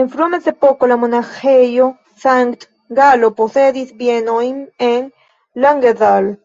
En 0.00 0.08
frua 0.16 0.26
mezepoko 0.32 0.88
la 0.92 0.98
Monaĥejo 1.04 1.88
Sankt-Galo 2.26 3.34
posedis 3.42 3.98
bienojn 4.04 4.64
en 4.94 5.12
Langenthal. 5.68 6.36